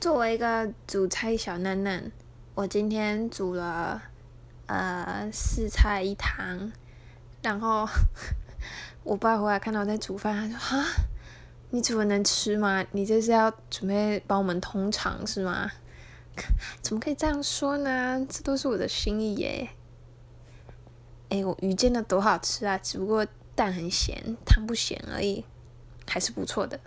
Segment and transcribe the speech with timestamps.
[0.00, 2.10] 作为一个煮菜小嫩嫩，
[2.54, 4.00] 我今天煮了
[4.64, 6.72] 呃四菜一汤，
[7.42, 7.86] 然后
[9.04, 10.86] 我爸回来看到我在煮饭，他说：“哈，
[11.68, 12.82] 你煮的能吃吗？
[12.92, 15.70] 你这是要准备帮我们通常是吗？
[16.80, 18.26] 怎么可以这样说呢？
[18.26, 19.68] 这都是我的心意耶！
[21.28, 25.44] 哎，我鱼煎的多好吃啊，只不过蛋很咸，汤不咸而已，
[26.08, 26.80] 还是不错的。”